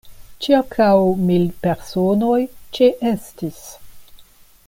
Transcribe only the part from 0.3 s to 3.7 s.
Ĉirkaŭ mil personoj ĉeestis.